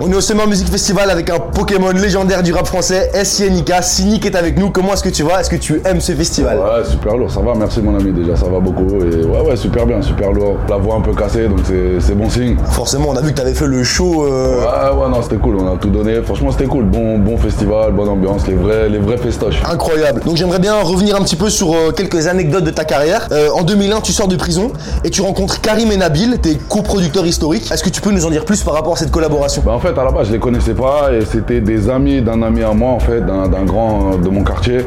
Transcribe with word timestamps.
On 0.00 0.12
est 0.12 0.14
au 0.14 0.20
Summer 0.20 0.46
Music 0.46 0.68
Festival 0.70 1.10
avec 1.10 1.28
un 1.28 1.40
Pokémon 1.40 1.90
légendaire 1.90 2.44
du 2.44 2.52
rap 2.52 2.66
français, 2.68 3.10
SINIK. 3.24 3.72
Cynic 3.82 4.24
est 4.26 4.36
avec 4.36 4.56
nous. 4.56 4.70
Comment 4.70 4.92
est-ce 4.92 5.02
que 5.02 5.08
tu 5.08 5.24
vas? 5.24 5.40
Est-ce 5.40 5.50
que 5.50 5.56
tu 5.56 5.80
aimes 5.84 6.00
ce 6.00 6.12
festival? 6.12 6.56
Ouais, 6.56 6.84
super 6.88 7.16
lourd, 7.16 7.30
ça 7.30 7.40
va, 7.40 7.54
merci 7.56 7.80
mon 7.82 7.98
ami 7.98 8.12
déjà, 8.12 8.36
ça 8.36 8.46
va 8.46 8.60
beaucoup. 8.60 8.86
Et 9.00 9.24
ouais, 9.24 9.40
ouais, 9.50 9.56
super 9.56 9.86
bien, 9.86 10.00
super 10.00 10.30
lourd. 10.30 10.56
La 10.68 10.76
voix 10.76 10.94
un 10.96 11.00
peu 11.00 11.12
cassée, 11.14 11.48
donc 11.48 11.58
c'est- 11.66 11.98
c'est 12.00 12.14
bon 12.14 12.30
signe. 12.30 12.56
Forcément, 12.70 13.08
on 13.10 13.16
a 13.16 13.20
vu 13.20 13.30
que 13.30 13.36
tu 13.36 13.42
avais 13.42 13.54
fait 13.54 13.66
le 13.66 13.82
show. 13.82 14.24
euh, 14.24 14.60
Ouais, 14.60 15.02
ouais, 15.02 15.08
non, 15.10 15.20
c'était 15.22 15.36
cool, 15.36 15.56
on 15.56 15.72
a 15.74 15.76
tout 15.76 15.88
donné. 15.90 16.22
Franchement, 16.22 16.52
c'était 16.52 16.66
cool. 16.66 16.84
Bon, 16.84 17.18
bon 17.18 17.36
festival, 17.36 17.92
bonne 17.92 18.08
ambiance, 18.08 18.46
les 18.46 18.54
vrais, 18.54 18.88
les 18.88 18.98
vrais 18.98 19.16
festoches. 19.18 19.60
Incroyable. 19.68 20.22
Donc 20.24 20.36
j'aimerais 20.36 20.60
bien 20.60 20.80
revenir 20.80 21.16
un 21.16 21.22
petit 21.22 21.36
peu 21.36 21.50
sur 21.50 21.72
euh, 21.74 21.90
quelques 21.90 22.28
anecdotes 22.28 22.64
de 22.64 22.70
ta 22.70 22.84
carrière. 22.84 23.26
Euh, 23.32 23.48
en 23.52 23.62
2001, 23.62 24.00
tu 24.00 24.12
sors 24.12 24.28
de 24.28 24.36
prison 24.36 24.70
et 25.02 25.10
tu 25.10 25.22
rencontres 25.22 25.60
Karim 25.60 25.90
et 25.90 25.96
Nabil, 25.96 26.38
tes 26.40 26.54
coproducteurs 26.56 27.26
historiques. 27.26 27.70
Est-ce 27.72 27.82
que 27.82 27.90
tu 27.90 28.00
peux 28.00 28.12
nous 28.12 28.24
en 28.26 28.30
dire 28.30 28.44
plus 28.44 28.62
par 28.62 28.74
rapport 28.74 28.92
à 28.92 28.96
cette 28.96 29.10
collaboration? 29.10 29.62
Bah 29.66 29.72
en 29.72 29.80
fait 29.80 29.87
à 29.96 30.04
la 30.04 30.10
base 30.10 30.26
je 30.28 30.32
les 30.32 30.38
connaissais 30.38 30.74
pas 30.74 31.10
et 31.12 31.24
c'était 31.24 31.60
des 31.60 31.88
amis 31.88 32.20
d'un 32.20 32.42
ami 32.42 32.62
à 32.62 32.72
moi 32.72 32.90
en 32.90 32.98
fait, 32.98 33.20
d'un 33.24 33.64
grand 33.64 34.16
de 34.22 34.28
mon 34.28 34.42
quartier. 34.42 34.78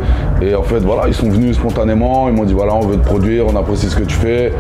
Et 0.42 0.54
en 0.56 0.64
fait 0.64 0.80
voilà, 0.80 1.04
ils 1.08 1.14
sont 1.14 1.30
venus 1.30 1.56
spontanément, 1.56 2.28
ils 2.28 2.36
m'ont 2.36 2.44
dit 2.44 2.54
voilà 2.54 2.74
on 2.76 2.82
veut 2.82 2.98
te 2.98 3.06
produire, 3.06 3.46
on 3.48 3.56
apprécie 3.56 3.88
ce 3.90 3.96
que 3.96 4.04
tu 4.04 4.16
fais, 4.16 4.52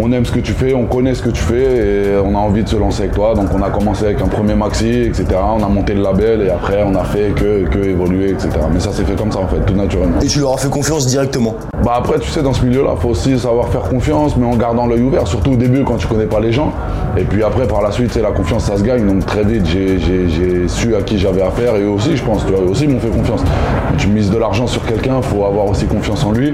on 0.00 0.12
aime 0.12 0.24
ce 0.24 0.32
que 0.32 0.40
tu 0.40 0.52
fais, 0.52 0.74
on 0.74 0.84
connaît 0.84 1.14
ce 1.14 1.22
que 1.22 1.30
tu 1.30 1.40
fais 1.42 1.76
et 1.76 2.16
on 2.24 2.34
a 2.34 2.38
envie 2.38 2.62
de 2.64 2.68
se 2.68 2.76
lancer 2.76 3.02
avec 3.04 3.14
toi. 3.14 3.34
Donc 3.34 3.46
on 3.54 3.62
a 3.62 3.70
commencé 3.70 4.04
avec 4.04 4.20
un 4.20 4.28
premier 4.28 4.54
maxi, 4.54 4.88
etc. 4.88 5.26
On 5.58 5.62
a 5.64 5.68
monté 5.68 5.94
le 5.94 6.02
label 6.02 6.42
et 6.42 6.50
après 6.50 6.82
on 6.86 6.94
a 6.94 7.04
fait 7.04 7.32
que, 7.34 7.64
que 7.68 7.78
évoluer, 7.78 8.30
etc. 8.30 8.50
Mais 8.72 8.80
ça 8.80 8.92
s'est 8.92 9.04
fait 9.04 9.16
comme 9.16 9.32
ça 9.32 9.38
en 9.40 9.48
fait, 9.48 9.60
tout 9.66 9.74
naturellement. 9.74 10.20
Et 10.20 10.26
tu 10.26 10.40
leur 10.40 10.54
as 10.54 10.58
fait 10.58 10.68
confiance 10.70 11.06
directement? 11.06 11.54
Bah 11.84 11.94
après, 11.96 12.18
tu 12.18 12.28
sais, 12.28 12.42
dans 12.42 12.52
ce 12.52 12.64
milieu-là, 12.64 12.90
faut 12.98 13.10
aussi 13.10 13.38
savoir 13.38 13.68
faire 13.68 13.82
confiance, 13.82 14.36
mais 14.36 14.46
en 14.46 14.56
gardant 14.56 14.86
l'œil 14.86 15.00
ouvert, 15.02 15.26
surtout 15.26 15.52
au 15.52 15.56
début 15.56 15.84
quand 15.84 15.96
tu 15.96 16.06
connais 16.08 16.26
pas 16.26 16.40
les 16.40 16.52
gens. 16.52 16.72
Et 17.16 17.22
puis 17.24 17.42
après, 17.42 17.66
par 17.66 17.82
la 17.82 17.92
suite, 17.92 18.10
c'est 18.12 18.20
la 18.22 18.30
confiance, 18.32 18.64
ça 18.64 18.76
se 18.76 18.82
gagne. 18.82 19.06
Donc 19.06 19.24
très 19.26 19.44
vite, 19.44 19.64
j'ai- 19.66 19.87
j'ai 19.98 20.28
j'ai 20.28 20.68
su 20.68 20.94
à 20.94 21.00
qui 21.02 21.18
j'avais 21.18 21.40
affaire 21.42 21.76
et 21.76 21.82
eux 21.82 21.88
aussi, 21.88 22.16
je 22.16 22.22
pense, 22.22 22.44
tu 22.44 22.52
vois, 22.52 22.60
eux 22.62 22.68
aussi 22.68 22.86
m'ont 22.86 23.00
fait 23.00 23.08
confiance. 23.08 23.40
Quand 23.90 23.96
tu 23.96 24.08
mises 24.08 24.30
de 24.30 24.36
l'argent 24.36 24.66
sur 24.66 24.84
quelqu'un, 24.84 25.22
faut 25.22 25.44
avoir 25.44 25.66
aussi 25.66 25.86
confiance 25.86 26.24
en 26.24 26.32
lui. 26.32 26.52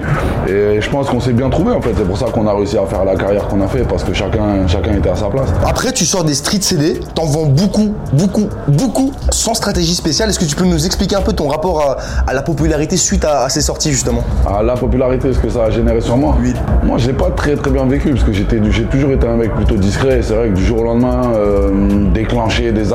Et 0.49 0.81
je 0.81 0.91
pense 0.91 1.09
qu'on 1.11 1.21
s'est 1.21 1.33
bien 1.33 1.51
trouvé 1.51 1.73
en 1.73 1.81
fait. 1.81 1.91
C'est 1.97 2.07
pour 2.07 2.17
ça 2.19 2.27
qu'on 2.27 2.47
a 2.47 2.55
réussi 2.55 2.79
à 2.79 2.87
faire 2.87 3.05
la 3.05 3.17
carrière 3.17 3.49
qu'on 3.49 3.61
a 3.63 3.67
fait, 3.67 3.83
parce 3.89 4.05
que 4.05 4.13
chacun, 4.13 4.67
chacun 4.69 4.95
était 4.95 5.09
à 5.09 5.17
sa 5.17 5.27
place. 5.27 5.49
Après, 5.67 5.93
tu 5.93 6.05
sors 6.05 6.23
des 6.23 6.35
street 6.35 6.61
CD, 6.61 7.01
t'en 7.15 7.25
vends 7.25 7.47
beaucoup, 7.47 7.95
beaucoup, 8.13 8.49
beaucoup, 8.69 9.13
sans 9.31 9.55
stratégie 9.55 9.95
spéciale. 9.95 10.29
Est-ce 10.31 10.39
que 10.39 10.45
tu 10.45 10.55
peux 10.55 10.65
nous 10.67 10.87
expliquer 10.87 11.17
un 11.17 11.23
peu 11.23 11.33
ton 11.33 11.49
rapport 11.49 11.81
à, 11.81 11.97
à 12.31 12.35
la 12.35 12.43
popularité 12.43 12.97
suite 12.97 13.25
à, 13.25 13.45
à 13.45 13.49
ces 13.49 13.63
sorties 13.63 13.91
justement? 13.91 14.23
À 14.47 14.63
la 14.63 14.75
popularité, 14.75 15.33
ce 15.33 15.39
que 15.39 15.49
ça 15.49 15.65
a 15.65 15.71
généré 15.71 16.01
sur 16.01 16.17
moi? 16.17 16.37
Oui. 16.41 16.53
Moi, 16.85 16.99
je 16.99 17.07
l'ai 17.09 17.13
pas 17.15 17.31
très 17.31 17.57
très 17.57 17.71
bien 17.71 17.85
vécu 17.87 18.11
parce 18.11 18.25
que 18.25 18.33
j'ai 18.33 18.45
toujours 18.45 19.11
été 19.11 19.27
un 19.27 19.37
mec 19.37 19.55
plutôt 19.55 19.77
discret. 19.77 20.19
Et 20.19 20.23
c'est 20.23 20.35
vrai 20.35 20.49
que 20.49 20.55
du 20.55 20.65
jour 20.65 20.81
au 20.81 20.85
lendemain, 20.85 21.33
euh, 21.35 21.71
déclencher 22.13 22.73
des 22.73 22.93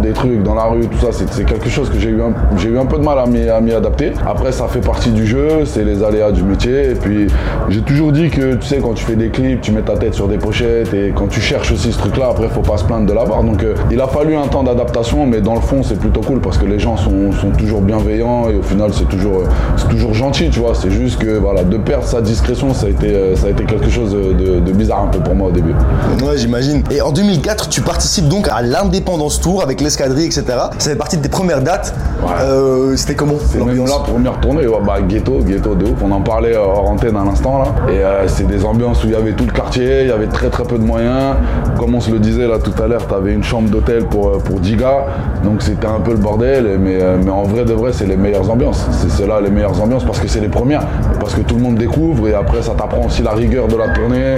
des 0.00 0.12
trucs 0.12 0.42
dans 0.42 0.54
la 0.54 0.64
rue, 0.64 0.86
tout 0.86 0.98
ça, 0.98 1.08
c'est, 1.12 1.44
quelque 1.44 1.68
chose 1.68 1.90
que 1.90 1.98
j'ai 1.98 2.10
eu 2.10 2.20
un, 2.20 2.32
eu 2.66 2.78
un 2.78 2.86
peu 2.86 2.98
de 2.98 3.04
mal 3.04 3.18
à 3.18 3.26
m'y, 3.26 3.72
adapter. 3.72 4.12
Après, 4.26 4.52
ça 4.52 4.66
fait 4.66 4.80
partie 4.80 5.10
du 5.10 5.26
jeu, 5.26 5.64
c'est 5.64 5.84
les 5.84 6.02
aléas 6.02 6.32
du 6.32 6.42
métier. 6.42 6.90
Et 6.90 6.94
puis, 6.94 7.28
j'ai 7.68 7.80
toujours 7.80 8.12
dit 8.12 8.30
que, 8.30 8.54
tu 8.54 8.66
sais, 8.66 8.78
quand 8.78 8.94
tu 8.94 9.04
fais 9.04 9.16
des 9.16 9.28
clips, 9.28 9.60
tu 9.60 9.72
mets 9.72 9.82
ta 9.82 9.96
tête 9.96 10.14
sur 10.14 10.28
des 10.28 10.38
pochettes 10.38 10.92
et 10.92 11.12
quand 11.14 11.28
tu 11.28 11.40
cherches 11.40 11.70
aussi 11.72 11.92
ce 11.92 11.98
truc-là, 11.98 12.28
après, 12.30 12.48
faut 12.48 12.62
pas 12.62 12.78
se 12.78 12.84
plaindre 12.84 13.06
de 13.06 13.12
l'avoir. 13.12 13.44
Donc, 13.44 13.62
euh, 13.62 13.74
il 13.90 14.00
a 14.00 14.08
fallu 14.08 14.34
un 14.34 14.48
temps 14.48 14.64
d'adaptation, 14.64 15.26
mais 15.26 15.40
dans 15.40 15.54
le 15.54 15.60
fond, 15.60 15.82
c'est 15.82 15.98
plutôt 15.98 16.20
cool 16.20 16.40
parce 16.40 16.58
que 16.58 16.66
les 16.66 16.78
gens 16.78 16.96
sont, 16.96 17.32
sont 17.32 17.50
toujours 17.50 17.80
bienveillants 17.80 18.48
et 18.50 18.56
au 18.56 18.62
final, 18.62 18.90
c'est 18.92 19.08
toujours, 19.08 19.42
euh, 19.42 19.88
toujours 19.88 20.14
gentil, 20.14 20.50
tu 20.50 20.60
vois. 20.60 20.74
C'est 20.74 20.90
juste 20.90 21.20
que, 21.20 21.38
voilà, 21.38 21.62
de 21.62 21.76
perdre 21.76 22.06
sa 22.06 22.20
discrétion, 22.20 22.74
ça 22.74 22.86
a 22.86 22.88
été, 22.90 23.14
euh, 23.14 23.36
ça 23.36 23.46
a 23.46 23.50
été 23.50 23.64
quelque 23.64 23.88
chose 23.88 24.12
de, 24.12 24.60
de 24.60 24.72
bizarre 24.72 25.04
un 25.04 25.08
peu 25.08 25.20
pour 25.20 25.34
moi 25.34 25.48
au 25.48 25.52
début. 25.52 25.74
Ouais, 26.22 26.36
j'imagine. 26.36 26.82
Et 26.90 27.00
en 27.00 27.12
2004, 27.12 27.68
tu 27.68 27.80
participes 27.82 28.28
donc 28.28 28.48
à 28.48 28.62
l'Indépendance 28.62 29.40
Tour 29.40 29.59
avec 29.62 29.80
l'escadrille, 29.80 30.26
etc. 30.26 30.44
Ça 30.78 30.90
fait 30.90 30.96
partie 30.96 31.16
de 31.16 31.22
tes 31.22 31.28
premières 31.28 31.62
dates. 31.62 31.94
Ouais. 32.22 32.28
Euh, 32.42 32.96
C'était 32.96 33.14
comment 33.14 33.34
l'ambiance 33.58 33.90
la 33.90 34.12
première 34.12 34.40
tournée, 34.40 34.66
ouais, 34.66 34.78
bah, 34.84 35.00
ghetto, 35.00 35.40
ghetto 35.40 35.74
de 35.74 35.86
ouf. 35.86 35.98
On 36.02 36.10
en 36.10 36.20
parlait 36.20 36.54
euh, 36.54 36.60
hors 36.60 36.90
antenne 36.90 37.16
à 37.16 37.24
l'instant 37.24 37.58
là. 37.62 37.92
Et 37.92 37.98
euh, 37.98 38.28
c'est 38.28 38.46
des 38.46 38.64
ambiances 38.64 39.02
où 39.04 39.06
il 39.06 39.12
y 39.12 39.16
avait 39.16 39.32
tout 39.32 39.44
le 39.44 39.52
quartier, 39.52 40.02
il 40.02 40.08
y 40.08 40.12
avait 40.12 40.26
très 40.26 40.50
très 40.50 40.64
peu 40.64 40.78
de 40.78 40.84
moyens. 40.84 41.36
Comme 41.78 41.94
on 41.94 42.00
se 42.00 42.10
le 42.10 42.18
disait 42.18 42.46
là 42.46 42.58
tout 42.58 42.74
à 42.82 42.86
l'heure, 42.86 43.06
tu 43.06 43.14
avais 43.14 43.32
une 43.32 43.44
chambre 43.44 43.70
d'hôtel 43.70 44.04
pour, 44.06 44.38
pour 44.42 44.60
10 44.60 44.76
gars. 44.76 45.06
Donc 45.44 45.62
c'était 45.62 45.86
un 45.86 46.00
peu 46.00 46.12
le 46.12 46.18
bordel. 46.18 46.78
Mais, 46.78 46.98
mais 47.22 47.30
en 47.30 47.44
vrai 47.44 47.64
de 47.64 47.72
vrai, 47.72 47.92
c'est 47.92 48.06
les 48.06 48.16
meilleures 48.16 48.50
ambiances. 48.50 48.86
C'est 49.08 49.26
là 49.26 49.40
les 49.40 49.50
meilleures 49.50 49.80
ambiances 49.80 50.04
parce 50.04 50.20
que 50.20 50.28
c'est 50.28 50.40
les 50.40 50.48
premières. 50.48 50.86
Parce 51.18 51.34
que 51.34 51.40
tout 51.40 51.56
le 51.56 51.62
monde 51.62 51.76
découvre 51.76 52.28
et 52.28 52.34
après 52.34 52.62
ça 52.62 52.72
t'apprend 52.76 53.06
aussi 53.06 53.22
la 53.22 53.32
rigueur 53.32 53.68
de 53.68 53.76
la 53.76 53.88
tournée, 53.88 54.36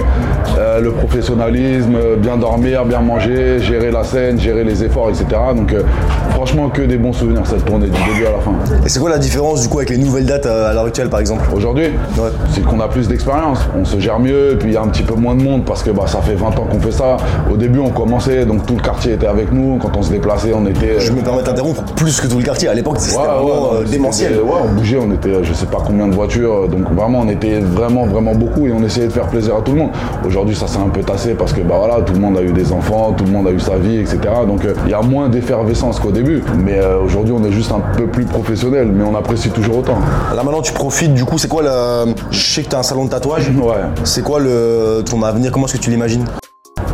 euh, 0.57 0.79
le 0.79 0.91
professionnalisme, 0.91 1.97
bien 2.17 2.37
dormir, 2.37 2.85
bien 2.85 3.01
manger, 3.01 3.59
gérer 3.59 3.91
la 3.91 4.03
scène, 4.03 4.39
gérer 4.39 4.63
les 4.63 4.83
efforts, 4.83 5.09
etc. 5.13 5.25
Donc 5.55 5.71
euh, 5.73 5.83
franchement 6.31 6.69
que 6.69 6.81
des 6.81 6.97
bons 6.97 7.13
souvenirs 7.13 7.41
cette 7.45 7.65
tournée 7.65 7.87
du 7.87 7.91
début 7.91 8.25
à 8.25 8.31
la 8.31 8.39
fin. 8.39 8.51
Et 8.85 8.89
c'est 8.89 8.99
quoi 8.99 9.09
la 9.09 9.17
différence 9.19 9.61
du 9.61 9.69
coup 9.69 9.77
avec 9.79 9.89
les 9.89 9.97
nouvelles 9.97 10.25
dates 10.25 10.45
euh, 10.45 10.69
à 10.69 10.73
l'heure 10.73 10.85
actuelle 10.85 11.09
par 11.09 11.19
exemple? 11.19 11.43
Aujourd'hui, 11.55 11.85
Ouais. 12.17 12.29
c'est 12.51 12.61
qu'on 12.63 12.79
a 12.79 12.87
plus 12.87 13.07
d'expérience, 13.07 13.59
on 13.79 13.85
se 13.85 13.99
gère 13.99 14.19
mieux, 14.19 14.51
et 14.51 14.55
puis 14.55 14.69
il 14.69 14.73
y 14.73 14.77
a 14.77 14.81
un 14.81 14.87
petit 14.87 15.03
peu 15.03 15.15
moins 15.15 15.35
de 15.35 15.41
monde 15.41 15.63
parce 15.65 15.83
que 15.83 15.89
bah, 15.91 16.03
ça 16.07 16.19
fait 16.21 16.35
20 16.35 16.47
ans 16.59 16.67
qu'on 16.69 16.79
fait 16.79 16.91
ça. 16.91 17.17
Au 17.51 17.57
début, 17.57 17.79
on 17.79 17.89
commençait, 17.89 18.45
donc 18.45 18.65
tout 18.65 18.75
le 18.75 18.81
quartier 18.81 19.13
était 19.13 19.27
avec 19.27 19.51
nous. 19.51 19.77
Quand 19.81 19.95
on 19.97 20.01
se 20.01 20.11
déplaçait, 20.11 20.53
on 20.53 20.65
était. 20.67 20.99
Je 20.99 21.11
me 21.11 21.21
permets 21.21 21.43
d'interrompre 21.43 21.83
plus 21.95 22.19
que 22.19 22.27
tout 22.27 22.37
le 22.37 22.43
quartier. 22.43 22.67
À 22.69 22.73
l'époque, 22.73 22.97
c'était 22.99 23.17
Ouais, 23.17 23.25
vraiment 23.25 23.73
euh, 23.75 23.83
démentiel. 23.83 24.33
Ouais, 24.35 24.51
on 24.63 24.73
bougeait, 24.73 24.97
on 25.01 25.11
était, 25.13 25.29
euh, 25.29 25.43
je 25.43 25.53
sais 25.53 25.65
pas 25.65 25.77
combien 25.85 26.07
de 26.07 26.13
voitures, 26.15 26.67
donc 26.67 26.91
vraiment, 26.93 27.19
on 27.21 27.29
était 27.29 27.59
vraiment, 27.59 28.05
vraiment 28.05 28.33
beaucoup 28.33 28.67
et 28.67 28.71
on 28.71 28.83
essayait 28.83 29.07
de 29.07 29.11
faire 29.13 29.27
plaisir 29.27 29.55
à 29.57 29.61
tout 29.61 29.71
le 29.73 29.79
monde. 29.79 29.89
Aujourd'hui, 30.25 30.55
ça 30.55 30.67
s'est 30.67 30.79
un 30.79 30.89
peu 30.89 31.01
tassé 31.01 31.33
parce 31.33 31.53
que 31.53 31.61
bah 31.61 31.75
voilà, 31.77 32.01
tout 32.01 32.13
le 32.13 32.19
monde 32.19 32.37
a 32.37 32.41
eu 32.41 32.51
des 32.51 32.71
enfants, 32.71 33.13
tout 33.17 33.25
le 33.25 33.31
monde 33.31 33.47
a 33.47 33.51
eu 33.51 33.59
sa 33.59 33.75
vie, 33.77 33.97
etc. 33.99 34.17
Donc 34.47 34.65
euh, 34.65 34.73
il 34.85 34.91
y 34.91 34.93
a 34.93 35.01
moins 35.03 35.29
d'effervescence 35.29 35.99
qu'au 35.99 36.11
début. 36.11 36.43
Mais 36.57 36.79
euh, 36.79 36.99
aujourd'hui, 36.99 37.33
on 37.37 37.43
est 37.43 37.51
juste 37.51 37.71
un 37.71 37.81
peu 37.97 38.07
plus 38.07 38.25
professionnel, 38.25 38.87
mais 38.91 39.03
on 39.03 39.15
apprécie 39.15 39.49
toujours 39.49 39.77
autant. 39.79 39.97
Là 40.35 40.43
maintenant, 40.43 40.61
tu 40.61 40.73
profites 40.73 41.13
du 41.13 41.25
coup. 41.25 41.37
C'est 41.37 41.47
quoi 41.47 41.63
la. 41.63 42.05
Je 42.31 42.39
sais 42.53 42.63
que 42.63 42.69
t'as 42.69 42.79
un 42.79 42.83
salon 42.83 43.05
de 43.05 43.09
tatouage. 43.09 43.51
Ouais. 43.63 43.75
C'est 44.03 44.23
quoi 44.23 44.39
le 44.39 45.03
ton 45.09 45.21
avenir? 45.23 45.51
Comment 45.51 45.65
est-ce 45.67 45.75
que 45.77 45.81
tu 45.81 45.89
l'imagines? 45.89 46.25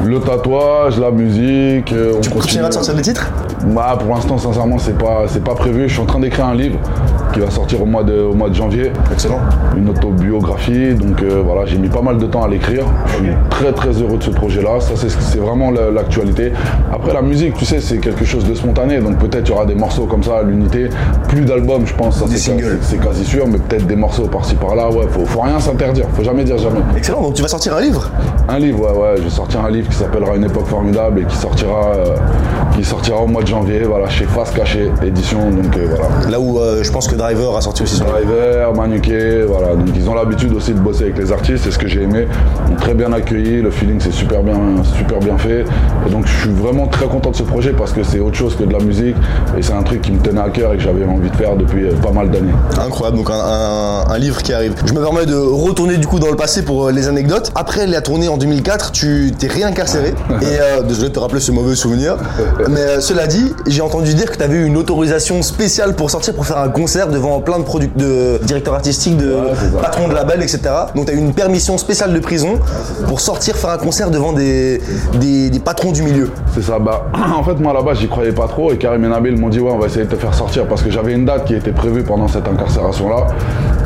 Le 0.03 0.20
tatouage, 0.20 1.00
la 1.00 1.12
musique. 1.12 1.92
euh, 1.92 2.14
on 2.18 2.22
Tu 2.22 2.30
continue. 2.30 2.42
continueras 2.42 2.70
de 2.70 2.74
sortir 2.74 2.94
des 2.94 3.02
titres? 3.02 3.28
Bah, 3.68 3.97
pour 4.00 4.14
l'instant, 4.16 4.38
sincèrement, 4.38 4.78
c'est 4.78 4.97
pas, 4.97 5.24
c'est 5.28 5.44
pas 5.44 5.53
prévu. 5.56 5.88
Je 5.88 5.94
suis 5.94 6.02
en 6.02 6.06
train 6.06 6.20
d'écrire 6.20 6.46
un 6.46 6.56
livre 6.56 6.80
qui 7.34 7.40
va 7.40 7.52
sortir 7.52 7.81
au 7.81 7.86
mois 7.86 8.03
de, 8.03 8.20
au 8.22 8.34
mois 8.34 8.50
de 8.50 8.56
janvier. 8.56 8.92
Excellent. 9.12 9.40
Une 9.78 9.90
autobiographie. 9.90 10.94
Donc 10.96 11.22
euh, 11.22 11.42
voilà, 11.46 11.66
j'ai 11.66 11.78
mis 11.78 11.90
pas 11.90 12.02
mal 12.02 12.18
de 12.18 12.25
temps 12.25 12.44
à 12.44 12.47
l'écrire. 12.47 12.86
Je 13.08 13.14
suis 13.16 13.34
très 13.50 13.72
très 13.74 13.90
heureux 13.92 14.18
de 14.18 14.24
ce 14.24 14.30
projet-là. 14.31 14.80
Ça, 14.80 14.94
c'est, 14.96 15.38
vraiment 15.40 15.72
la- 15.72 15.92
l'actualité. 15.92 16.52
Après, 16.94 17.14
la 17.14 17.22
musique, 17.22 17.53
tu 17.56 17.66
sais, 17.66 17.80
c'est 17.81 17.97
quelque 17.97 18.25
chose 18.25 18.46
de 18.46 18.53
spontané. 18.56 19.00
Donc 19.00 19.18
peut-être 19.18 19.47
il 19.47 19.52
y 19.52 19.53
aura 19.53 19.66
des 19.66 19.76
morceaux 19.76 20.06
comme 20.06 20.24
ça 20.24 20.40
à 20.40 20.44
l'unité. 20.44 20.90
Plus 21.28 21.41
d'albums, 21.41 21.86
je 21.86 21.94
pense. 21.94 22.20
Ça, 22.20 22.26
Des 22.26 22.38
singles. 22.38 22.80
c'est- 22.81 22.96
c'est 22.96 23.03
quasi 23.03 23.24
sûr. 23.26 23.46
Mais 23.47 23.58
peut-être 23.59 23.86
des 23.86 23.96
morceaux 23.96 24.28
par-ci 24.28 24.56
par-là. 24.56 24.90
Ouais, 24.90 25.06
faut, 25.12 25.26
faut 25.26 25.41
rien 25.41 25.59
s'interdire. 25.59 26.06
Faut 26.14 26.24
jamais 26.24 26.44
dire 26.44 26.58
jamais. 26.58 26.80
Excellent. 26.97 27.22
Donc 27.22 27.34
tu 27.36 27.41
vas 27.41 27.47
sortir 27.47 27.76
un 27.76 27.81
livre? 27.81 28.09
Un 28.47 28.58
livre, 28.59 28.80
ouais, 28.81 28.97
ouais. 28.97 29.14
Je 29.18 29.22
vais 29.24 29.30
sortir 29.30 29.64
un 29.64 29.70
livre 29.70 29.90
qui 29.90 29.96
s'appellera 29.96 30.36
Une 30.36 30.46
époque 30.46 30.66
formidable 30.68 31.20
et 31.22 31.26
qui 31.26 31.36
sortira, 31.36 31.91
euh, 31.96 32.16
qui 32.76 32.84
sortira 32.84 33.20
au 33.22 33.28
mois 33.28 33.41
de 33.44 33.47
janvier. 33.50 33.82
Voilà, 33.84 34.08
chez 34.10 34.26
Face 34.26 34.52
Cachée 34.52 34.90
édition. 35.04 35.50
Donc 35.52 35.76
euh, 35.78 35.88
voilà. 35.90 36.30
Là 36.30 36.40
où 36.40 36.60
euh, 36.60 36.84
je 36.84 36.92
pense 36.92 37.08
que 37.08 37.16
Driver 37.16 37.56
a 37.56 37.62
sorti 37.62 37.84
aussi 37.84 37.96
son. 37.98 38.06
Driver, 38.06 38.74
Manuquet, 38.74 39.44
voilà. 39.48 39.76
Donc 39.76 39.90
ils 39.96 40.10
ont 40.10 40.14
l'habitude 40.14 40.54
aussi 40.54 40.74
de 40.74 40.80
bosser 40.80 41.04
avec 41.06 41.18
les 41.18 41.32
artistes, 41.32 41.64
c'est 41.66 41.72
ce 41.72 41.80
que 41.80 41.88
j'ai 41.88 42.04
aimé. 42.04 42.28
Ils 42.68 42.74
ont 42.74 42.76
très 42.78 42.94
bien 42.94 43.12
accueilli, 43.14 43.62
le 43.62 43.72
feeling 43.72 44.00
c'est 44.00 44.12
super 44.14 44.44
bien, 44.44 44.56
super 44.98 45.20
bien 45.20 45.38
fait. 45.38 45.66
Et 46.08 46.09
donc 46.09 46.26
je 46.28 46.42
suis 46.42 46.52
vraiment 46.52 46.88
très 46.88 47.08
content 47.08 47.32
de 47.32 47.36
ce 47.36 47.44
projet 47.44 47.72
parce 47.74 47.92
que 47.92 48.04
c'est 48.04 48.20
autre 48.20 48.36
chose 48.36 48.56
que 48.56 48.64
de 48.64 48.72
la 48.74 48.80
musique 48.80 49.16
et 49.58 49.62
c'est 49.62 49.74
un 49.74 49.84
truc 49.84 50.02
qui 50.02 50.12
me 50.12 50.20
tenait 50.20 50.42
à 50.42 50.50
cœur 50.50 50.74
et 50.74 50.78
que 50.78 50.84
j'avais 50.84 51.06
envie 51.06 51.30
de 51.30 51.36
faire 51.36 51.56
depuis 51.56 51.86
euh, 51.86 51.94
pas 52.02 52.12
mal 52.12 52.30
d'années. 52.30 52.54
Incroyable, 52.80 53.18
donc 53.18 53.30
un, 53.30 53.34
un- 53.34 54.06
un 54.09 54.18
livre 54.18 54.42
qui 54.44 54.54
arrive. 54.54 54.76
Je 54.86 54.94
me 54.94 55.02
permets 55.02 55.26
de 55.26 55.36
retourner 55.36 55.98
du 55.98 56.08
coup 56.08 56.20
dans 56.20 56.30
le 56.30 56.36
passé 56.36 56.64
pour 56.64 56.90
les 56.92 57.08
anecdotes. 57.08 57.52
Après 57.56 57.88
la 57.88 58.02
tournée 58.02 58.28
en 58.28 58.38
2004, 58.38 58.92
tu 58.92 59.32
t'es 59.38 59.48
réincarcéré. 59.48 60.09
Et 60.42 60.46
euh, 60.46 60.82
désolé 60.84 61.09
de 61.09 61.14
te 61.14 61.20
rappeler 61.20 61.40
ce 61.40 61.52
mauvais 61.52 61.76
souvenir. 61.76 62.18
Mais 62.70 63.00
cela 63.02 63.28
dit, 63.28 63.39
j'ai 63.68 63.82
entendu 63.82 64.14
dire 64.14 64.32
que 64.32 64.38
tu 64.38 64.44
avais 64.44 64.58
eu 64.58 64.66
une 64.66 64.78
autorisation 64.78 65.41
spéciale 65.41 65.96
pour 65.96 66.09
sortir 66.09 66.34
pour 66.34 66.46
faire 66.46 66.58
un 66.59 66.70
concert 66.70 67.08
devant 67.08 67.40
plein 67.40 67.59
de, 67.59 67.64
de 67.96 68.40
directeurs 68.44 68.74
artistiques, 68.76 69.18
de 69.18 69.30
Ouais, 69.30 69.82
patrons 69.82 70.08
de 70.08 70.14
labels, 70.14 70.41
etc. 70.41 70.59
Donc 70.96 71.06
tu 71.06 71.12
as 71.12 71.16
eu 71.16 71.20
une 71.20 71.34
permission 71.34 71.78
spéciale 71.78 72.14
de 72.14 72.20
prison 72.20 72.59
pour 73.08 73.20
sortir 73.20 73.56
faire 73.56 73.70
un 73.72 73.78
concert 73.78 74.09
devant 74.09 74.34
des, 74.34 74.82
des, 75.20 75.50
des 75.50 75.59
patrons 75.59 75.91
du 75.91 76.02
milieu. 76.03 76.32
C'est 76.53 76.64
ça, 76.64 76.80
bah 76.80 77.06
en 77.38 77.44
fait 77.44 77.59
moi 77.59 77.74
là-bas 77.74 77.94
j'y 77.94 78.08
croyais 78.08 78.32
pas 78.32 78.47
trop 78.47 78.72
et 78.72 78.78
Karim 78.78 79.06
et 79.06 79.09
Nabil 79.09 79.38
m'ont 79.40 79.50
dit 79.50 79.59
ouais 79.59 79.72
on 79.72 79.78
va 79.78 79.88
essayer 79.88 80.06
de 80.06 80.09
te 80.09 80.16
faire 80.16 80.34
sortir 80.34 80.68
parce 80.68 80.82
que 80.82 80.90
j'avais 80.90 81.14
une 81.14 81.26
date 81.26 81.46
qui 81.46 81.53
était 81.53 81.72
prévue 81.72 82.03
pendant 82.03 82.28
cette 82.28 82.47
incarcération 82.47 83.09
là 83.09 83.28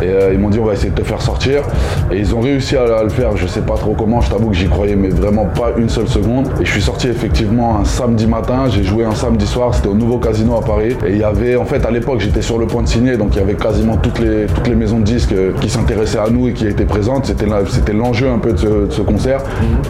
et 0.01 0.07
euh, 0.09 0.33
ils 0.33 0.39
m'ont 0.39 0.49
dit 0.49 0.59
on 0.59 0.65
va 0.65 0.73
essayer 0.73 0.89
de 0.89 0.95
te 0.95 1.03
faire 1.03 1.21
sortir 1.21 1.63
et 2.11 2.17
ils 2.17 2.33
ont 2.33 2.41
réussi 2.41 2.75
à, 2.75 2.83
à 2.83 3.03
le 3.03 3.09
faire, 3.09 3.35
je 3.37 3.47
sais 3.47 3.61
pas 3.61 3.75
trop 3.75 3.93
comment, 3.97 4.21
je 4.21 4.29
t'avoue 4.31 4.49
que 4.49 4.55
j'y 4.55 4.67
croyais 4.67 4.95
mais 4.95 5.09
vraiment 5.09 5.45
pas 5.45 5.71
une 5.77 5.89
seule 5.89 6.07
seconde. 6.07 6.49
Et 6.61 6.65
je 6.65 6.71
suis 6.71 6.81
sorti 6.81 7.07
effectivement 7.07 7.79
un 7.79 7.85
samedi 7.85 8.27
matin, 8.27 8.65
j'ai 8.69 8.83
joué 8.83 9.05
un 9.05 9.15
samedi 9.15 9.42
soir, 9.45 9.73
c'était 9.73 9.87
au 9.87 9.93
nouveau 9.93 10.17
casino 10.17 10.55
à 10.55 10.61
Paris. 10.61 10.95
Et 11.05 11.11
il 11.11 11.17
y 11.17 11.23
avait, 11.23 11.55
en 11.55 11.65
fait, 11.65 11.85
à 11.85 11.91
l'époque, 11.91 12.19
j'étais 12.19 12.41
sur 12.41 12.57
le 12.57 12.67
point 12.67 12.83
de 12.83 12.87
signer, 12.87 13.17
donc 13.17 13.29
il 13.33 13.39
y 13.39 13.41
avait 13.41 13.55
quasiment 13.55 13.97
toutes 13.97 14.19
les, 14.19 14.45
toutes 14.45 14.67
les 14.67 14.75
maisons 14.75 14.99
de 14.99 15.03
disques 15.03 15.35
qui 15.61 15.69
s'intéressaient 15.69 16.19
à 16.19 16.29
nous 16.29 16.47
et 16.47 16.53
qui 16.53 16.67
étaient 16.67 16.85
présentes. 16.85 17.25
C'était, 17.25 17.45
c'était 17.69 17.93
l'enjeu 17.93 18.29
un 18.29 18.39
peu 18.39 18.53
de 18.53 18.87
ce, 18.89 19.01
concert. 19.01 19.41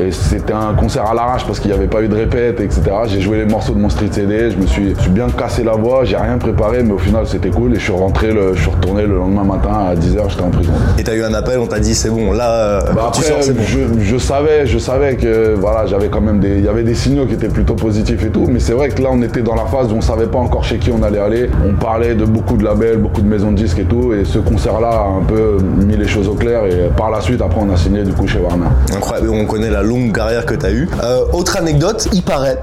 Et 0.01 0.11
c'était 0.11 0.53
un 0.53 0.73
concert 0.73 1.05
à 1.05 1.13
l'arrache 1.13 1.45
parce 1.45 1.59
qu'il 1.59 1.71
n'y 1.71 1.77
avait 1.77 1.87
pas 1.87 2.01
eu 2.01 2.07
de 2.07 2.15
répète, 2.15 2.59
etc. 2.59 2.81
J'ai 3.07 3.21
joué 3.21 3.37
les 3.37 3.45
morceaux 3.45 3.73
de 3.73 3.79
mon 3.79 3.89
street 3.89 4.09
CD, 4.11 4.51
je 4.51 4.57
me 4.57 4.65
suis, 4.65 4.93
bien 5.09 5.27
cassé 5.29 5.63
la 5.63 5.73
voix, 5.73 6.03
j'ai 6.03 6.17
rien 6.17 6.37
préparé, 6.37 6.83
mais 6.83 6.93
au 6.93 6.97
final 6.97 7.25
c'était 7.27 7.49
cool. 7.49 7.73
Et 7.73 7.75
je 7.75 7.81
suis 7.81 7.93
rentré, 7.93 8.31
le, 8.31 8.53
je 8.55 8.61
suis 8.61 8.71
retourné 8.71 9.03
le 9.03 9.17
lendemain 9.17 9.43
matin 9.43 9.73
à 9.89 9.95
10h, 9.95 10.29
j'étais 10.29 10.41
en 10.41 10.49
prison. 10.49 10.73
Et 10.97 11.03
t'as 11.03 11.15
eu 11.15 11.23
un 11.23 11.33
appel, 11.33 11.59
on 11.59 11.67
t'a 11.67 11.79
dit 11.79 11.93
c'est 11.93 12.09
bon, 12.09 12.31
là, 12.31 12.83
bah 12.93 13.11
tu 13.13 13.21
sors, 13.21 13.43
c'est 13.43 13.53
bon. 13.53 13.63
Je, 13.99 14.17
savais, 14.17 14.65
je 14.65 14.77
savais 14.77 15.15
que 15.15 15.53
voilà, 15.55 15.85
j'avais 15.85 16.07
quand 16.07 16.21
même 16.21 16.39
des, 16.39 16.57
il 16.57 16.65
y 16.65 16.67
avait 16.67 16.83
des 16.83 16.95
signaux 16.95 17.25
qui 17.25 17.33
étaient 17.33 17.47
plutôt 17.47 17.75
positifs 17.75 18.23
et 18.25 18.29
tout, 18.29 18.47
mais 18.49 18.59
c'est 18.59 18.73
vrai 18.73 18.89
que 18.89 19.01
là 19.01 19.09
on 19.11 19.21
était 19.21 19.41
dans 19.43 19.55
la 19.55 19.65
phase 19.65 19.91
où 19.91 19.95
on 19.95 20.01
savait 20.01 20.27
pas 20.27 20.39
encore 20.39 20.63
chez 20.63 20.77
qui 20.77 20.91
on 20.91 21.03
allait 21.03 21.19
aller. 21.19 21.49
On 21.67 21.73
parlait 21.73 22.15
de 22.15 22.25
beaucoup 22.25 22.57
de 22.57 22.63
labels, 22.63 22.97
beaucoup 22.97 23.21
de 23.21 23.27
maisons 23.27 23.51
de 23.51 23.57
disques 23.57 23.79
et 23.79 23.85
tout, 23.85 24.13
et 24.13 24.25
ce 24.25 24.39
concert-là 24.39 24.89
a 24.89 25.07
un 25.07 25.23
peu 25.23 25.57
mis 25.61 25.97
les 25.97 26.07
choses 26.07 26.27
au 26.27 26.35
clair. 26.35 26.65
Et 26.65 26.89
par 26.95 27.09
la 27.11 27.21
suite, 27.21 27.41
après, 27.41 27.59
on 27.61 27.71
a 27.71 27.77
signé 27.77 28.03
du 28.03 28.13
coup 28.13 28.27
chez 28.27 28.39
Warner. 28.39 28.67
Incroyable, 28.95 29.29
on 29.29 29.45
connaît 29.45 29.69
la 29.69 29.83
longue 29.83 30.11
carrière 30.11 30.45
que 30.45 30.55
tu 30.55 30.65
as 30.65 30.71
eue. 30.71 30.89
Euh, 31.03 31.25
autre 31.33 31.57
anecdote, 31.57 32.07
il 32.13 32.23
paraît 32.23 32.59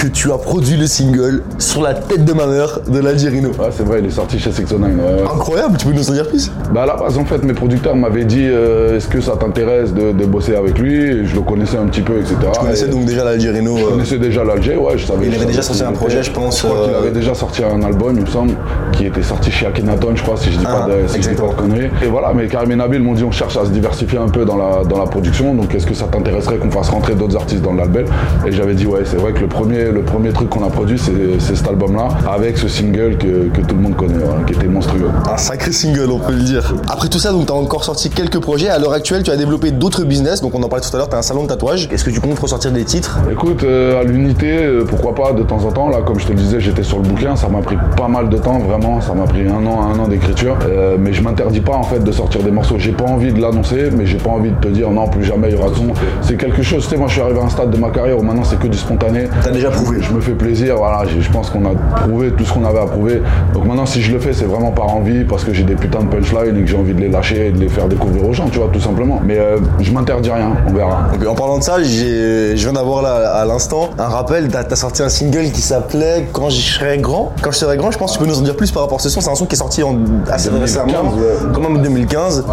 que 0.00 0.06
tu 0.06 0.32
as 0.32 0.38
produit 0.38 0.78
le 0.78 0.86
single 0.86 1.42
sur 1.58 1.82
la 1.82 1.92
tête 1.92 2.24
de 2.24 2.32
ma 2.32 2.46
mère 2.46 2.80
de 2.88 3.00
l'Algérino. 3.00 3.50
Ouais, 3.50 3.68
c'est 3.70 3.82
vrai, 3.82 3.98
il 4.00 4.06
est 4.06 4.10
sorti 4.10 4.38
chez 4.38 4.50
Section 4.50 4.78
9. 4.78 4.90
Incroyable, 5.34 5.76
tu 5.76 5.86
peux 5.86 5.92
nous 5.92 6.08
en 6.08 6.14
dire 6.14 6.26
plus? 6.26 6.50
Bah 6.72 6.84
à 6.84 6.86
la 6.86 6.96
base, 6.96 7.18
en 7.18 7.26
fait, 7.26 7.44
mes 7.44 7.52
producteurs 7.52 7.94
m'avaient 7.94 8.24
dit 8.24 8.46
euh, 8.46 8.96
est-ce 8.96 9.08
que 9.08 9.20
ça 9.20 9.36
t'intéresse 9.36 9.92
de, 9.92 10.24
bosser 10.24 10.54
avec 10.54 10.78
lui? 10.78 11.26
Je 11.26 11.34
le 11.34 11.42
connaissais 11.42 11.76
un 11.76 11.84
petit 11.84 12.00
peu, 12.00 12.18
etc. 12.18 12.34
Tu 12.50 12.60
connaissais 12.60 12.88
donc 12.88 13.04
déjà 13.04 13.24
l'Algérino 13.24 13.76
Je 13.76 13.84
euh, 13.84 13.88
connaissais 13.90 14.18
déjà 14.18 14.42
l'Alger, 14.42 14.76
ouais, 14.76 14.96
je 14.96 15.04
savais. 15.04 15.26
Il 15.26 15.34
avait 15.34 15.44
déjà 15.44 15.60
sorti 15.60 15.82
un 15.82 15.92
projet, 15.92 16.22
je 16.22 16.30
pense. 16.30 16.62
Je 16.62 16.66
crois 16.66 16.84
qu'il 16.84 16.94
euh, 16.94 16.98
avait 17.00 17.10
déjà 17.10 17.34
sorti 17.34 17.62
un 17.62 17.82
album, 17.82 18.14
il 18.16 18.22
me 18.22 18.26
semble, 18.26 18.54
qui 18.92 19.04
était 19.04 19.22
sorti 19.22 19.50
chez 19.50 19.66
Akhenaton, 19.66 20.16
je 20.16 20.22
crois, 20.22 20.38
si 20.38 20.50
je 20.50 20.56
dis 20.56 20.64
pas, 20.64 20.86
ah, 20.86 20.88
de, 20.88 21.08
si 21.08 21.20
conneries. 21.36 21.90
Et 22.02 22.06
voilà, 22.06 22.32
mais 22.34 22.46
Karim 22.46 22.72
et 22.72 22.76
Nabil 22.76 23.02
m'ont 23.02 23.12
dit 23.12 23.24
on 23.24 23.32
cherche 23.32 23.58
à 23.58 23.66
se 23.66 23.70
diversifier 23.70 24.18
un 24.18 24.28
peu 24.28 24.46
dans 24.46 24.56
la, 24.56 24.82
dans 24.82 24.98
la 24.98 25.06
production, 25.06 25.54
donc 25.54 25.74
est-ce 25.74 25.86
que 25.86 25.94
ça 25.94 26.06
t'intéresserait 26.06 26.56
qu'on 26.56 26.70
fasse 26.70 26.88
rentrer 26.88 27.14
d'autres 27.14 27.36
artistes 27.36 27.60
dans 27.60 27.72
le 27.72 27.78
label? 27.78 28.06
Et 28.46 28.52
j'avais 28.52 28.74
dit 28.74 28.86
ouais, 28.86 29.02
c'est 29.04 29.18
vrai 29.18 29.34
que 29.34 29.40
le 29.40 29.46
premier, 29.46 29.89
le 29.90 30.02
premier 30.02 30.32
truc 30.32 30.48
qu'on 30.48 30.64
a 30.64 30.70
produit, 30.70 30.98
c'est 30.98 31.54
cet 31.54 31.68
album-là, 31.68 32.08
avec 32.30 32.58
ce 32.58 32.68
single 32.68 33.16
que, 33.18 33.48
tout 33.60 33.74
le 33.74 33.82
monde 33.82 33.96
connaît, 33.96 34.14
qui 34.46 34.54
était 34.54 34.66
monstrueux. 34.66 35.10
Un 35.30 35.36
sacré 35.36 35.72
single, 35.72 36.10
on 36.10 36.18
peut 36.18 36.32
le 36.32 36.42
dire. 36.42 36.74
Après 36.88 37.08
tout 37.08 37.18
ça, 37.18 37.32
donc 37.32 37.46
tu 37.46 37.52
as 37.52 37.56
encore 37.56 37.84
sorti 37.84 38.10
quelques 38.10 38.40
projets. 38.40 38.68
À 38.68 38.78
l'heure 38.78 38.92
actuelle, 38.92 39.22
tu 39.22 39.30
as 39.30 39.36
développé 39.36 39.70
d'autres 39.70 40.04
business. 40.04 40.40
Donc 40.40 40.54
on 40.54 40.62
en 40.62 40.68
parlait 40.68 40.84
tout 40.84 40.94
à 40.94 40.98
l'heure, 40.98 41.08
tu 41.08 41.14
as 41.14 41.18
un 41.18 41.22
salon 41.22 41.44
de 41.44 41.48
tatouage. 41.48 41.88
Est-ce 41.90 42.04
que 42.04 42.10
tu 42.10 42.20
comptes 42.20 42.38
ressortir 42.38 42.72
des 42.72 42.84
titres? 42.84 43.18
Écoute, 43.30 43.64
euh, 43.64 44.00
à 44.00 44.04
l'unité, 44.04 44.58
euh, 44.58 44.84
pourquoi 44.84 45.14
pas 45.14 45.32
de 45.32 45.42
temps 45.42 45.64
en 45.64 45.72
temps. 45.72 45.88
Là, 45.88 45.98
comme 46.04 46.18
je 46.18 46.26
te 46.26 46.32
le 46.32 46.38
disais, 46.38 46.60
j'étais 46.60 46.82
sur 46.82 46.98
le 46.98 47.04
bouquin. 47.04 47.36
Ça 47.36 47.48
m'a 47.48 47.60
pris 47.60 47.76
pas 47.96 48.08
mal 48.08 48.28
de 48.28 48.38
temps, 48.38 48.58
vraiment. 48.58 49.00
Ça 49.00 49.14
m'a 49.14 49.24
pris 49.24 49.46
un 49.46 49.66
an, 49.66 49.90
un 49.94 49.98
an 49.98 50.08
d'écriture. 50.08 50.56
Euh, 50.66 50.96
mais 50.98 51.12
je 51.12 51.22
m'interdis 51.22 51.60
pas 51.60 51.74
en 51.74 51.82
fait 51.82 52.00
de 52.00 52.12
sortir 52.12 52.42
des 52.42 52.50
morceaux. 52.50 52.76
J'ai 52.78 52.92
pas 52.92 53.04
envie 53.04 53.32
de 53.32 53.40
l'annoncer, 53.40 53.90
mais 53.96 54.06
j'ai 54.06 54.18
pas 54.18 54.30
envie 54.30 54.50
de 54.50 54.60
te 54.60 54.68
dire 54.68 54.90
non, 54.90 55.08
plus 55.08 55.24
jamais 55.24 55.48
il 55.50 55.56
y 55.56 55.58
aura 55.58 55.70
de 55.70 55.74
son. 55.74 55.88
C'est 56.22 56.36
quelque 56.36 56.62
chose, 56.62 56.84
tu 56.84 56.90
sais, 56.90 56.96
moi 56.96 57.08
je 57.08 57.14
suis 57.14 57.22
arrivé 57.22 57.40
à 57.40 57.44
un 57.44 57.48
stade 57.48 57.70
de 57.70 57.76
ma 57.76 57.90
carrière 57.90 58.18
où 58.18 58.22
maintenant 58.22 58.44
c'est 58.44 58.58
que 58.58 58.66
du 58.66 58.78
spontané. 58.78 59.28
T'as 59.42 59.50
déjà 59.50 59.70
prouvé. 59.80 59.98
Je 60.00 60.12
me 60.12 60.20
fais 60.20 60.32
plaisir, 60.32 60.76
voilà, 60.76 61.04
je 61.06 61.30
pense 61.30 61.50
qu'on 61.50 61.64
a 61.64 61.74
prouvé 62.02 62.30
tout 62.32 62.44
ce 62.44 62.52
qu'on 62.52 62.64
avait 62.64 62.80
à 62.80 62.86
prouver. 62.86 63.22
Donc 63.54 63.66
maintenant, 63.66 63.86
si 63.86 64.02
je 64.02 64.12
le 64.12 64.18
fais, 64.18 64.32
c'est 64.32 64.44
vraiment 64.44 64.70
par 64.70 64.94
envie, 64.94 65.24
parce 65.24 65.44
que 65.44 65.52
j'ai 65.52 65.64
des 65.64 65.74
putains 65.74 66.02
de 66.02 66.08
punchlines 66.08 66.56
et 66.56 66.60
que 66.62 66.66
j'ai 66.66 66.76
envie 66.76 66.94
de 66.94 67.00
les 67.00 67.08
lâcher 67.08 67.48
et 67.48 67.52
de 67.52 67.58
les 67.58 67.68
faire 67.68 67.88
découvrir 67.88 68.26
aux 68.26 68.32
gens, 68.32 68.48
tu 68.48 68.58
vois, 68.58 68.68
tout 68.72 68.80
simplement. 68.80 69.20
Mais 69.24 69.38
euh, 69.38 69.58
je 69.80 69.92
m'interdis 69.92 70.30
rien, 70.30 70.52
on 70.68 70.72
verra. 70.72 71.08
en 71.26 71.34
parlant 71.34 71.58
de 71.58 71.62
ça, 71.62 71.82
je 71.82 72.54
viens 72.54 72.72
d'avoir 72.72 73.02
là 73.02 73.32
à 73.34 73.44
l'instant 73.44 73.90
un 73.98 74.08
rappel. 74.08 74.48
T'as 74.48 74.64
as 74.70 74.76
sorti 74.76 75.02
un 75.02 75.08
single 75.08 75.50
qui 75.52 75.60
s'appelait 75.60 76.28
Quand 76.32 76.50
je 76.50 76.60
serai 76.60 76.98
grand. 76.98 77.32
Quand 77.42 77.50
je 77.50 77.58
serai 77.58 77.76
grand, 77.76 77.90
je 77.90 77.98
pense 77.98 78.12
que 78.12 78.18
tu 78.18 78.24
peux 78.24 78.30
nous 78.30 78.38
en 78.38 78.42
dire 78.42 78.56
plus 78.56 78.70
par 78.70 78.82
rapport 78.82 78.98
à 78.98 79.02
ce 79.02 79.08
son. 79.08 79.20
C'est 79.20 79.30
un 79.30 79.34
son 79.34 79.46
qui 79.46 79.54
est 79.54 79.58
sorti 79.58 79.82
en, 79.82 79.96
assez 80.30 80.50
récemment, 80.50 81.14
quand 81.52 81.60
même 81.60 81.76
en 81.76 81.82
2015. 81.82 82.44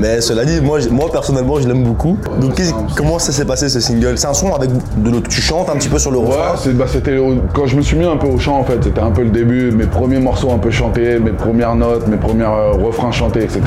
Mais 0.00 0.20
cela 0.20 0.44
dit, 0.44 0.60
moi, 0.60 0.78
moi 0.90 1.10
personnellement, 1.10 1.60
je 1.60 1.68
l'aime 1.68 1.84
beaucoup. 1.84 2.18
Donc 2.40 2.60
comment 2.96 3.18
ça 3.18 3.32
s'est 3.32 3.44
passé 3.44 3.68
ce 3.68 3.80
single? 3.80 4.18
C'est 4.18 4.26
un 4.26 4.34
son 4.34 4.54
avec 4.54 4.70
de 4.96 5.10
l'autre. 5.10 5.28
Tu 5.28 5.40
chantes 5.40 5.68
un 5.70 5.76
petit 5.76 5.88
peu 5.88 5.98
sur 5.98 6.10
le 6.10 6.18
refrain? 6.18 6.52
Ouais, 6.52 6.73
bah, 6.74 6.86
c'était 6.88 7.16
quand 7.52 7.66
je 7.66 7.76
me 7.76 7.82
suis 7.82 7.96
mis 7.96 8.04
un 8.04 8.16
peu 8.16 8.26
au 8.26 8.38
chant 8.38 8.58
en 8.58 8.64
fait. 8.64 8.82
C'était 8.82 9.00
un 9.00 9.10
peu 9.10 9.22
le 9.22 9.30
début, 9.30 9.70
mes 9.70 9.86
premiers 9.86 10.18
morceaux 10.18 10.50
un 10.52 10.58
peu 10.58 10.70
chantés, 10.70 11.18
mes 11.18 11.30
premières 11.30 11.74
notes, 11.74 12.06
mes 12.08 12.16
premiers 12.16 12.44
euh, 12.44 12.72
refrains 12.72 13.12
chantés, 13.12 13.42
etc. 13.42 13.62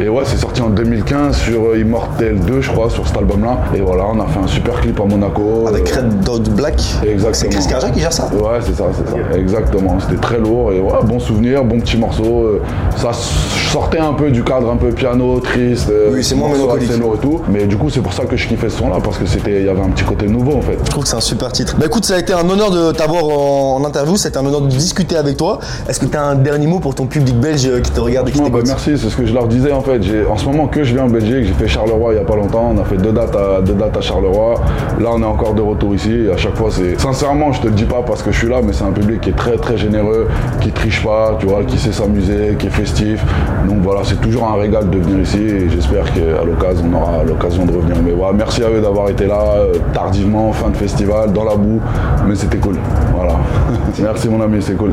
Et 0.00 0.08
ouais, 0.08 0.22
c'est 0.24 0.36
sorti 0.36 0.60
en 0.62 0.68
2015 0.70 1.36
sur 1.36 1.70
euh, 1.70 1.78
Immortel 1.78 2.40
2, 2.40 2.60
je 2.60 2.70
crois, 2.70 2.90
sur 2.90 3.06
cet 3.06 3.16
album-là. 3.16 3.58
Et 3.74 3.80
voilà, 3.80 4.04
on 4.12 4.20
a 4.20 4.26
fait 4.26 4.40
un 4.40 4.46
super 4.46 4.80
clip 4.80 4.98
à 5.00 5.04
Monaco. 5.04 5.66
Avec 5.66 5.88
Red 5.88 6.20
Dot 6.20 6.50
Black 6.50 6.80
Exactement. 7.06 7.32
C'est 7.32 7.48
Chris 7.48 7.66
Carja 7.68 7.90
qui 7.90 8.00
gère 8.00 8.12
ça 8.12 8.28
Ouais, 8.32 8.58
c'est 8.60 8.74
ça, 8.74 8.84
c'est 8.96 9.08
ça. 9.08 9.38
Exactement. 9.38 9.98
C'était 10.00 10.20
très 10.20 10.38
lourd 10.38 10.72
et 10.72 10.80
ouais, 10.80 10.92
bon 11.04 11.18
souvenir, 11.18 11.64
bon 11.64 11.80
petit 11.80 11.96
morceau. 11.96 12.44
Euh, 12.44 12.62
ça 12.96 13.12
sortait 13.12 13.98
un 13.98 14.12
peu 14.12 14.30
du 14.30 14.42
cadre 14.42 14.70
un 14.70 14.76
peu 14.76 14.90
piano, 14.90 15.40
triste. 15.40 15.90
Oui, 16.10 16.22
c'est 16.22 16.34
moins 16.34 16.50
mélancolique. 16.50 16.90
et 16.90 17.18
tout. 17.20 17.40
Mais 17.50 17.66
du 17.66 17.76
coup, 17.76 17.90
c'est 17.90 18.00
pour 18.00 18.12
ça 18.12 18.24
que 18.24 18.36
je 18.36 18.46
kiffais 18.46 18.68
ce 18.68 18.78
son-là 18.78 18.98
parce 19.02 19.18
que 19.18 19.26
c'était, 19.26 19.60
il 19.60 19.66
y 19.66 19.68
avait 19.68 19.80
un 19.80 19.90
petit 19.90 20.04
côté 20.04 20.26
nouveau 20.26 20.56
en 20.56 20.62
fait. 20.62 20.78
Je 20.84 20.90
trouve 20.90 21.04
que 21.04 21.08
c'est 21.08 21.16
un 21.16 21.20
super 21.20 21.52
titre. 21.52 21.76
Bah 21.78 21.86
écoute, 21.86 22.04
ça 22.04 22.14
a 22.14 22.18
été 22.18 22.31
un 22.32 22.48
honneur 22.48 22.70
de 22.70 22.92
t'avoir 22.92 23.24
en 23.24 23.84
interview. 23.84 24.16
C'était 24.16 24.38
un 24.38 24.46
honneur 24.46 24.62
de 24.62 24.68
discuter 24.68 25.16
avec 25.16 25.36
toi. 25.36 25.58
Est-ce 25.88 26.00
que 26.00 26.06
tu 26.06 26.16
as 26.16 26.22
un 26.22 26.34
dernier 26.34 26.66
mot 26.66 26.80
pour 26.80 26.94
ton 26.94 27.06
public 27.06 27.38
belge 27.38 27.68
qui 27.82 27.90
te 27.90 28.00
regarde 28.00 28.28
et 28.28 28.32
qui 28.32 28.40
bah 28.40 28.58
Merci, 28.64 28.98
c'est 28.98 29.08
ce 29.08 29.16
que 29.16 29.26
je 29.26 29.34
leur 29.34 29.48
disais 29.48 29.72
en 29.72 29.80
fait. 29.80 30.00
En 30.28 30.36
ce 30.36 30.46
moment 30.46 30.66
que 30.66 30.84
je 30.84 30.94
viens 30.94 31.04
en 31.04 31.08
Belgique, 31.08 31.44
j'ai 31.46 31.52
fait 31.52 31.68
Charleroi 31.68 32.12
il 32.12 32.16
n'y 32.16 32.22
a 32.22 32.26
pas 32.26 32.36
longtemps. 32.36 32.72
On 32.74 32.80
a 32.80 32.84
fait 32.84 32.96
deux 32.96 33.12
dates, 33.12 33.36
à, 33.36 33.60
deux 33.60 33.74
dates 33.74 33.96
à 33.96 34.00
Charleroi. 34.00 34.54
Là, 35.00 35.10
on 35.12 35.22
est 35.22 35.26
encore 35.26 35.54
de 35.54 35.62
retour 35.62 35.94
ici. 35.94 36.26
Et 36.26 36.32
à 36.32 36.36
chaque 36.36 36.56
fois, 36.56 36.68
c'est. 36.70 37.00
Sincèrement, 37.00 37.52
je 37.52 37.60
te 37.60 37.66
le 37.66 37.74
dis 37.74 37.84
pas 37.84 38.02
parce 38.06 38.22
que 38.22 38.32
je 38.32 38.38
suis 38.38 38.48
là, 38.48 38.60
mais 38.64 38.72
c'est 38.72 38.84
un 38.84 38.92
public 38.92 39.20
qui 39.20 39.30
est 39.30 39.36
très 39.36 39.56
très 39.56 39.76
généreux, 39.76 40.28
qui 40.60 40.70
triche 40.70 41.02
pas, 41.02 41.36
tu 41.38 41.46
vois, 41.46 41.64
qui 41.64 41.78
sait 41.78 41.92
s'amuser, 41.92 42.56
qui 42.58 42.66
est 42.66 42.70
festif. 42.70 43.24
Donc 43.68 43.78
voilà, 43.82 44.00
c'est 44.04 44.20
toujours 44.20 44.44
un 44.48 44.56
régal 44.56 44.90
de 44.90 44.98
venir 44.98 45.20
ici 45.20 45.38
et 45.38 45.68
j'espère 45.68 46.04
qu'à 46.12 46.44
l'occasion, 46.44 46.84
on 46.92 46.96
aura 46.96 47.24
l'occasion 47.24 47.64
de 47.64 47.72
revenir. 47.72 47.96
Mais 48.04 48.12
voilà, 48.12 48.32
merci 48.36 48.62
à 48.62 48.70
eux 48.70 48.80
d'avoir 48.80 49.08
été 49.08 49.26
là 49.26 49.40
euh, 49.56 49.74
tardivement, 49.92 50.52
fin 50.52 50.70
de 50.70 50.76
festival, 50.76 51.32
dans 51.32 51.44
la 51.44 51.56
boue. 51.56 51.80
Mais 52.26 52.34
c'était 52.34 52.58
cool. 52.58 52.76
Voilà. 53.14 53.34
merci 54.02 54.28
mon 54.28 54.40
ami, 54.40 54.62
c'est 54.62 54.76
cool. 54.76 54.92